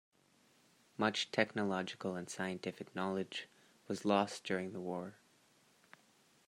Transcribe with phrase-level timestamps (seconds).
[0.97, 3.47] Much technological and scientific knowledge
[3.87, 5.13] was lost during the war.